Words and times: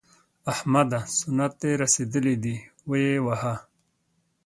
احمده! 0.51 0.99
سنت 1.17 1.51
دې 1.61 1.71
رسېدلي 1.81 2.35
دي؛ 2.43 2.55
ویې 2.89 3.15
وهه. 3.25 3.55